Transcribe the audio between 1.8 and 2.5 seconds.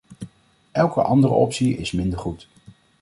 minder goed.